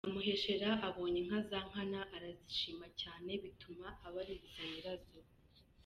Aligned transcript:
Nyamuheshera 0.05 0.69
abonye 0.87 1.17
inka 1.21 1.39
za 1.49 1.59
Nkana 1.67 1.99
arazishima 2.15 2.87
cyane, 3.01 3.31
bituma 3.43 3.87
abaririza 4.07 4.61
nyirazo. 4.69 5.19